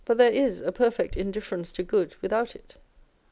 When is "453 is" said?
0.07-0.61